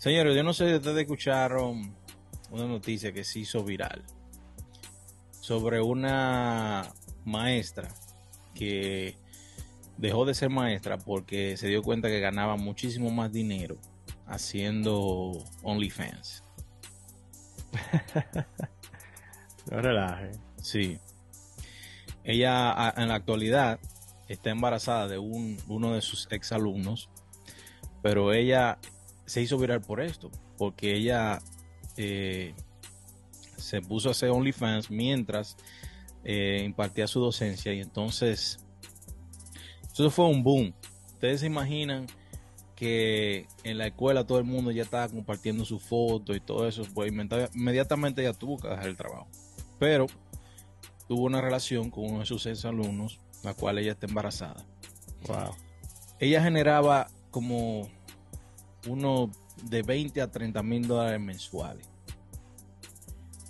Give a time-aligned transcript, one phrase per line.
[0.00, 1.94] Señores, yo no sé si ustedes escucharon
[2.50, 4.02] una noticia que se hizo viral
[5.40, 6.90] sobre una
[7.26, 7.86] maestra
[8.54, 9.14] que
[9.98, 13.76] dejó de ser maestra porque se dio cuenta que ganaba muchísimo más dinero
[14.26, 15.32] haciendo
[15.62, 16.44] OnlyFans.
[19.70, 20.30] no relaje.
[20.62, 20.98] Sí.
[22.24, 23.78] Ella en la actualidad
[24.28, 27.10] está embarazada de un, uno de sus exalumnos,
[28.00, 28.78] pero ella
[29.30, 30.28] se hizo viral por esto,
[30.58, 31.40] porque ella
[31.96, 32.52] eh,
[33.56, 35.56] se puso a hacer OnlyFans mientras
[36.24, 38.58] eh, impartía su docencia y entonces
[39.92, 40.74] eso fue un boom.
[41.12, 42.08] Ustedes se imaginan
[42.74, 46.82] que en la escuela todo el mundo ya estaba compartiendo su foto y todo eso,
[46.92, 47.12] pues
[47.54, 49.28] inmediatamente ya tuvo que dejar el trabajo.
[49.78, 50.06] Pero
[51.06, 54.66] tuvo una relación con uno de sus ex alumnos, la cual ella está embarazada.
[55.28, 55.54] Wow.
[56.18, 57.88] Ella generaba como
[58.86, 59.30] uno
[59.64, 61.88] de 20 a 30 mil dólares mensuales.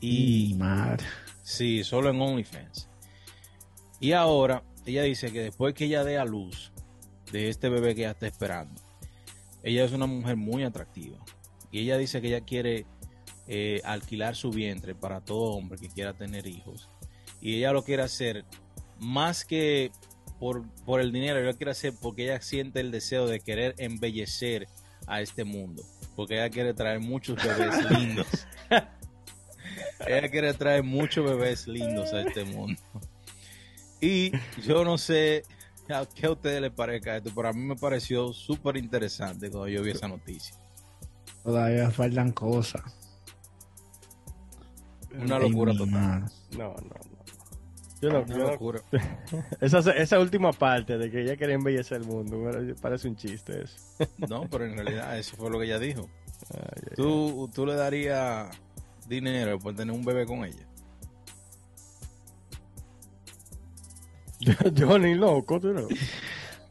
[0.00, 1.04] Y, madre.
[1.42, 2.88] Sí, solo en OnlyFans.
[4.00, 6.72] Y ahora ella dice que después que ella dé a luz
[7.32, 8.80] de este bebé que ella está esperando,
[9.62, 11.18] ella es una mujer muy atractiva.
[11.70, 12.86] Y ella dice que ella quiere
[13.46, 16.90] eh, alquilar su vientre para todo hombre que quiera tener hijos.
[17.40, 18.44] Y ella lo quiere hacer
[18.98, 19.90] más que
[20.38, 23.74] por, por el dinero, ella lo quiere hacer porque ella siente el deseo de querer
[23.78, 24.68] embellecer
[25.06, 25.82] a este mundo.
[26.16, 28.46] Porque ella quiere traer muchos bebés lindos.
[30.06, 32.80] ella quiere traer muchos bebés lindos a este mundo.
[34.00, 34.32] Y
[34.62, 35.44] yo no sé
[35.88, 39.68] a qué a ustedes les parezca esto, pero a mí me pareció súper interesante cuando
[39.68, 40.56] yo vi esa noticia.
[41.42, 42.82] Todavía faltan cosas.
[45.14, 46.24] Una locura total.
[46.52, 47.13] No, no,
[48.10, 48.26] no.
[48.26, 48.80] Yo locura.
[49.60, 53.76] esa, esa, última parte de que ella quería embellecer el mundo, parece un chiste eso.
[54.28, 56.08] no, pero en realidad eso fue lo que ella dijo.
[56.96, 58.48] ¿Tú, ¿Tú le darías
[59.06, 60.66] dinero por tener un bebé con ella?
[64.74, 65.88] Yo, ni loco, tú no.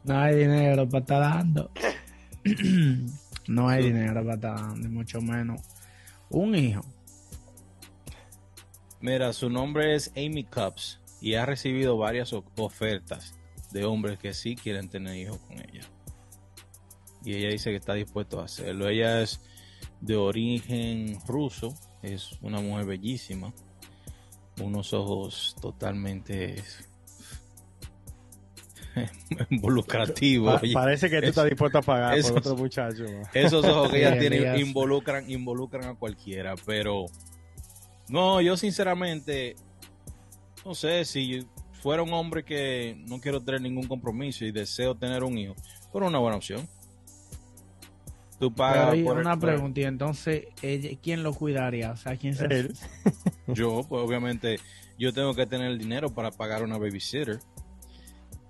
[0.04, 1.70] No hay dinero para estar dando.
[3.48, 5.60] no hay dinero para estar dando, mucho menos.
[6.30, 6.82] Un hijo.
[9.00, 13.34] Mira, su nombre es Amy Cups y ha recibido varias ofertas
[13.72, 15.80] de hombres que sí quieren tener hijos con ella.
[17.24, 18.90] Y ella dice que está dispuesto a hacerlo.
[18.90, 19.40] Ella es
[20.02, 23.54] de origen ruso, es una mujer bellísima,
[24.60, 26.62] unos ojos totalmente
[29.48, 30.60] involucrativos.
[30.74, 33.06] parece que tú estás dispuesto a pagar por otro muchacho.
[33.32, 37.06] Esos ojos que ella tiene involucran, involucran a cualquiera, pero
[38.10, 39.56] no, yo sinceramente
[40.64, 41.46] no sé si
[41.82, 45.54] fuera un hombre que no quiero tener ningún compromiso y deseo tener un hijo,
[45.92, 46.68] pero una buena opción.
[48.38, 50.46] Tú pagas por una pregunta, y entonces,
[51.02, 51.92] ¿quién lo cuidaría?
[51.92, 52.72] O sea, ¿quién se
[53.46, 54.58] Yo, pues obviamente,
[54.98, 57.40] yo tengo que tener el dinero para pagar una babysitter.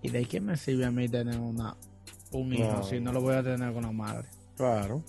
[0.03, 1.77] ¿Y de qué me sirve a mí tener una,
[2.33, 4.29] un hijo si no lo voy a tener con la madre?
[4.57, 5.03] Claro.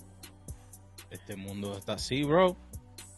[1.09, 2.57] Este mundo está así, bro.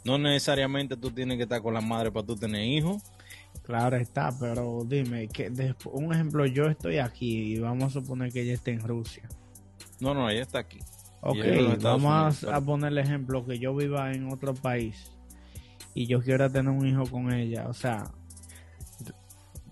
[0.04, 3.02] No necesariamente tú tienes que estar con la madre para tú tener hijos.
[3.64, 5.52] Claro está, pero dime, que
[5.92, 9.28] un ejemplo, yo estoy aquí y vamos a suponer que ella esté en Rusia.
[10.00, 10.80] No, no, ella está aquí.
[11.22, 11.38] Ok,
[11.82, 15.12] vamos a poner el ejemplo que yo viva en otro país
[15.94, 17.68] y yo quiera tener un hijo con ella.
[17.68, 18.12] O sea,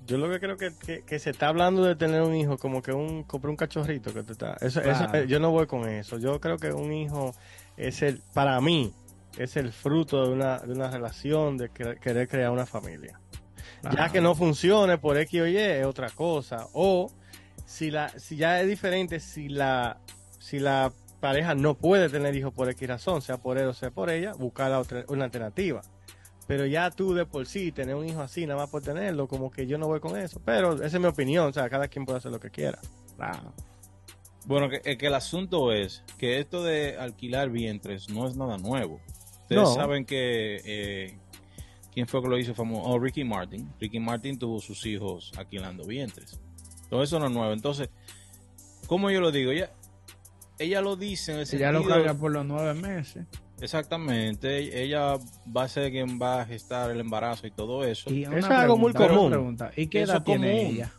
[0.08, 2.94] yo lo que creo que, que, se está hablando de tener un hijo como que
[2.94, 4.56] un comprar un cachorrito que te está.
[4.62, 6.18] Eso, eh, yo no voy con eso.
[6.18, 7.34] Yo creo que un hijo
[7.78, 8.94] es el, para mí,
[9.38, 13.20] es el fruto de una, de una relación de querer crear una familia.
[13.96, 16.68] Ya que no funcione por X o Y es otra cosa.
[16.74, 17.12] O
[17.66, 19.98] si la, si ya es diferente, si la,
[20.40, 23.92] si la pareja no puede tener hijos por X razón, sea por él o sea
[23.92, 25.82] por ella, buscar otra, una alternativa.
[26.48, 29.50] Pero ya tú de por sí, tener un hijo así, nada más por tenerlo, como
[29.50, 30.40] que yo no voy con eso.
[30.46, 32.78] Pero esa es mi opinión, o sea, cada quien puede hacer lo que quiera.
[34.46, 39.00] Bueno, que, que, el asunto es que esto de alquilar vientres no es nada nuevo.
[39.42, 40.62] Ustedes saben que...
[40.64, 41.18] Eh,
[41.96, 42.84] ¿Quién fue que lo hizo famoso?
[42.84, 43.74] Oh, Ricky Martin.
[43.80, 46.40] Ricky Martin tuvo sus hijos alquilando vientres.
[46.90, 47.52] Todo eso no es nuevo.
[47.52, 47.90] Entonces,
[48.86, 49.52] ¿cómo yo lo digo?
[49.52, 49.72] Ya
[50.58, 53.26] ella lo dice en el ella lo carga por los nueve meses.
[53.62, 55.18] Exactamente, ella
[55.56, 58.12] va a ser quien va a gestar el embarazo y todo eso.
[58.12, 59.58] Y es algo muy común.
[59.76, 60.92] ¿Y qué edad tiene ella?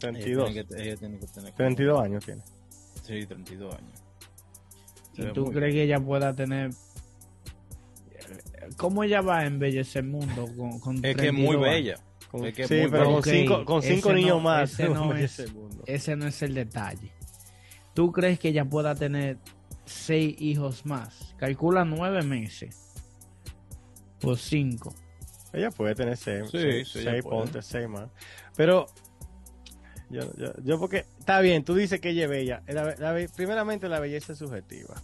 [0.00, 0.50] 32.
[0.50, 2.42] Ella tiene que, tener 32 años tiene.
[3.02, 4.04] Sí, 32 años.
[5.14, 6.70] ¿Y tú crees que ella pueda tener...
[8.76, 11.96] ¿Cómo ella va a embellecer el mundo con, con Es que es muy bella.
[12.44, 14.72] es que sí, pero con cinco, con cinco niños más.
[14.72, 15.44] Ese no, es,
[15.86, 17.12] ese no es el detalle.
[17.94, 19.38] ¿Tú crees que ella pueda tener
[19.84, 21.34] seis hijos más.
[21.38, 22.92] Calcula nueve meses.
[24.22, 24.94] O cinco.
[25.52, 28.08] Ella puede tener seis, Sí, seis, sí, seis, ponte seis más.
[28.56, 28.86] Pero
[30.10, 32.62] yo, yo, yo porque está bien, tú dices que ella es bella.
[32.66, 34.94] La- la primeramente la belleza es subjetiva.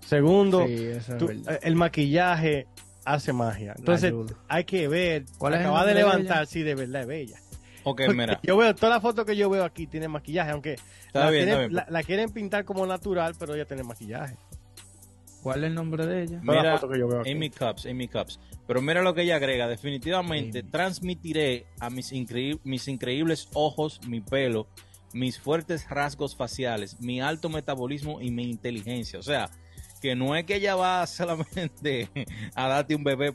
[0.00, 1.58] Segundo, Sí, eso es tú- verdad.
[1.62, 2.66] el maquillaje
[3.04, 3.74] hace magia.
[3.78, 4.12] Entonces
[4.48, 7.38] hay que ver, ¿Cuál acaba de levantar si de verdad es bella.
[7.86, 8.40] Ok, Porque mira.
[8.42, 10.72] Yo veo todas las fotos que yo veo aquí tienen maquillaje, aunque
[11.06, 11.74] Está la, bien, quieren, está bien.
[11.74, 14.36] la- la quieren pintar como natural, pero ella tiene maquillaje.
[15.42, 16.40] ¿Cuál es el nombre de ella?
[16.42, 17.30] Mira, fotos que yo veo aquí.
[17.32, 18.40] Amy Cups, Amy Cups.
[18.66, 19.68] Pero mira lo que ella agrega.
[19.68, 20.70] Definitivamente Amy.
[20.70, 24.66] transmitiré a mis, increí- mis increíbles ojos, mi pelo,
[25.12, 29.18] mis fuertes rasgos faciales, mi alto metabolismo y mi inteligencia.
[29.18, 29.50] O sea,
[30.04, 32.10] que no es que ella va solamente
[32.54, 33.34] a darte un bebé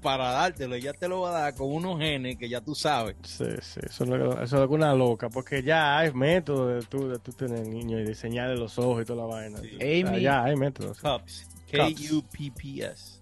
[0.00, 3.16] para dártelo, ella te lo va a dar con unos genes que ya tú sabes.
[3.24, 7.08] Sí, sí, eso es, lo- eso es una loca, porque ya hay métodos de tú,
[7.08, 9.58] de tú tener niño y diseñarle los ojos y toda la vaina.
[9.58, 9.74] Sí.
[9.74, 10.98] O sea, Amy- ya hay métodos.
[11.00, 11.46] Cups.
[11.70, 12.08] Cups.
[12.08, 13.20] K-U-P-P-S.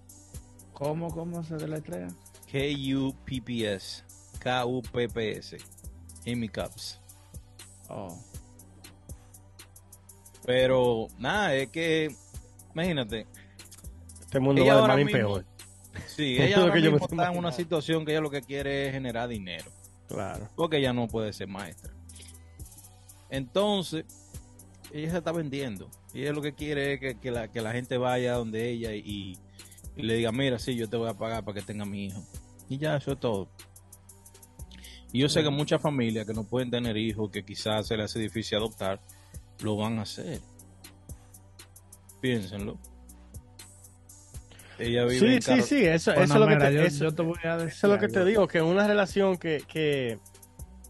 [0.75, 2.07] ¿Cómo, cómo se deletrea?
[2.53, 4.05] K-U-P-P-S.
[4.39, 5.57] K-U-P-P-S.
[6.27, 7.01] Amy Cups.
[7.89, 8.17] Oh.
[10.45, 12.15] Pero nada, es que,
[12.83, 13.27] imagínate,
[14.21, 15.45] Este mundo va de en mismo, peor.
[16.09, 18.93] sí, ella ahora que mismo está en una situación que ella lo que quiere es
[18.93, 19.71] generar dinero,
[20.09, 20.49] Claro.
[20.57, 21.93] porque ella no puede ser maestra.
[23.31, 24.05] Entonces,
[24.93, 25.91] ella se está vendiendo.
[26.15, 28.93] Y ella lo que quiere es que, que la, que la gente vaya donde ella
[28.95, 29.37] y,
[29.97, 32.23] y le diga, mira, sí, yo te voy a pagar para que tenga mi hijo.
[32.69, 33.49] Y ya, eso es todo.
[35.13, 38.05] Y yo sé que muchas familias que no pueden tener hijos, que quizás se les
[38.07, 39.01] hace difícil adoptar,
[39.61, 40.41] lo van a hacer.
[42.21, 42.79] Piénsenlo.
[44.79, 47.05] Ella vive Sí, en sí, sí, eso, Bueno, eso es lo que te, yo, eso,
[47.05, 47.69] yo te voy a decir.
[47.73, 50.19] eso es lo que te digo, que una relación que, que,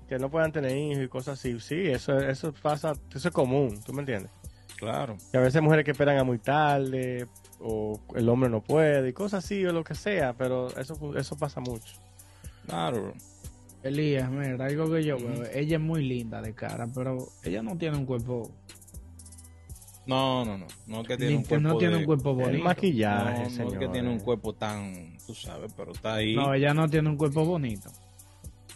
[0.09, 3.81] que no puedan tener hijos y cosas así, sí, eso, eso pasa, eso es común,
[3.85, 4.33] ¿tú me entiendes?
[4.77, 5.17] Claro.
[5.31, 7.29] Que a veces hay mujeres que esperan a muy tarde,
[7.61, 11.37] o el hombre no puede, y cosas así, o lo que sea, pero eso, eso
[11.37, 11.95] pasa mucho.
[12.67, 13.15] Claro.
[13.85, 15.45] Elías, mira, algo que yo veo.
[15.55, 18.51] Ella es muy linda de cara, pero ella no tiene un cuerpo.
[20.07, 20.67] No, no, no.
[20.87, 22.65] No es que tiene ni un cuerpo no tiene de- un cuerpo El bonito.
[22.65, 26.35] maquillaje, No, no es que tiene un cuerpo tan, tú sabes, pero está ahí.
[26.37, 27.91] No, ella no tiene un cuerpo bonito.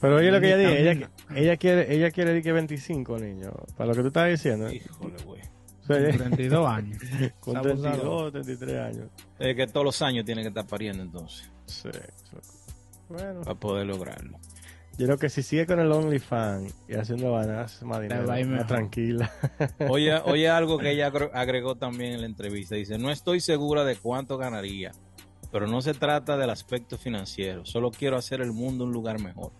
[0.00, 3.53] Pero oye lo que ella dice, ella, ella quiere, ella quiere decir que 25, niño,
[3.77, 4.69] para lo que tú estás diciendo.
[4.69, 4.77] ¿eh?
[4.77, 5.41] Híjole, güey.
[5.82, 6.99] O sea, Con ella- 32 años.
[7.41, 8.31] con Está abusado.
[8.31, 9.09] 32, 33 años.
[9.38, 11.88] Es que todos los años tiene que estar pariendo entonces, Sí.
[13.09, 14.38] Bueno, para poder lograrlo.
[15.00, 18.26] Yo creo que si sigue con el OnlyFans y haciendo vanas más dinero,
[18.67, 19.32] tranquila.
[19.88, 22.75] Oye, oye algo que ella agre- agregó también en la entrevista.
[22.75, 24.93] Dice, no estoy segura de cuánto ganaría,
[25.50, 27.64] pero no se trata del aspecto financiero.
[27.64, 29.52] Solo quiero hacer el mundo un lugar mejor.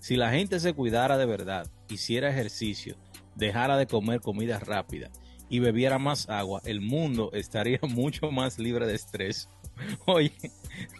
[0.00, 2.96] Si la gente se cuidara de verdad, hiciera ejercicio,
[3.34, 5.10] dejara de comer comida rápida
[5.48, 9.48] y bebiera más agua, el mundo estaría mucho más libre de estrés.
[10.06, 10.32] Oye,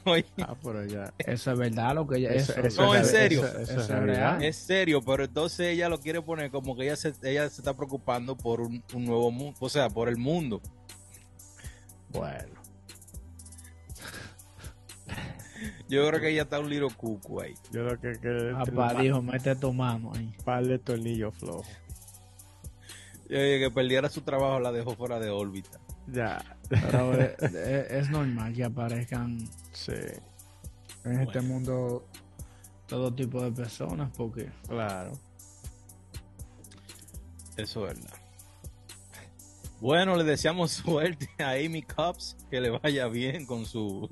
[0.05, 1.13] oye, ah, pero ya.
[1.19, 2.31] Eso es verdad lo que ella.
[2.31, 3.47] Eso- Eso, eso No, es en serio.
[3.47, 4.53] Eso, eso Eso es real.
[4.55, 8.37] serio, pero entonces ella lo quiere poner como que ella se, ella se está preocupando
[8.37, 10.61] por un, un nuevo mundo, o sea, por el mundo.
[12.11, 12.55] Bueno.
[15.89, 17.55] Yo creo que ella está un little cuco ahí.
[17.73, 20.35] Yo creo que, que Papá dijo, mete tu mano ahí.
[20.45, 21.67] par de tornillos flojos.
[23.29, 25.81] Yo dije que perdiera su trabajo la dejó fuera de órbita.
[26.09, 26.45] Ya.
[26.69, 27.13] Pero
[27.91, 29.93] es, normal que aparezcan Sí,
[31.05, 32.07] en este mundo
[32.87, 35.13] todo tipo de personas porque claro.
[37.57, 38.17] Eso es verdad.
[39.81, 44.09] Bueno, le deseamos suerte a Amy Cups, que le vaya bien con su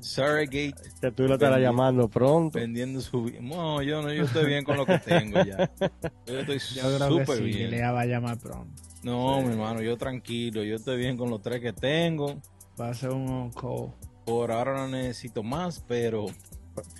[0.00, 2.58] surrogate, Que tú lo estarás llamando pronto.
[2.58, 3.30] vendiendo su...
[3.40, 5.70] No, yo no, yo estoy bien con lo que tengo ya.
[6.26, 7.70] Yo estoy súper sí, que bien.
[7.70, 8.82] le va a llamar pronto.
[9.04, 9.44] No, Sí.
[9.46, 12.40] mi hermano, yo tranquilo, yo estoy bien con los tres que tengo.
[12.80, 13.92] Va a ser un call.
[14.24, 16.26] Por ahora no necesito más, pero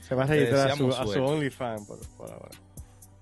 [0.07, 1.03] Se va a registrar a su, a.
[1.05, 2.51] OnlyFans por, por ahora.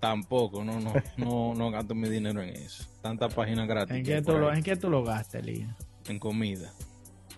[0.00, 2.84] tampoco, no, no, no, no gasto mi dinero en eso.
[3.00, 3.96] Tanta página gratis.
[3.96, 5.74] ¿En qué, tú lo, ¿En qué tú lo gastas, Elías?
[6.08, 6.72] en comida.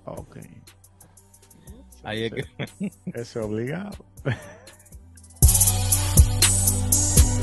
[0.06, 0.38] Ok.
[2.02, 2.44] Ahí es que
[3.12, 3.90] Eso es obligado.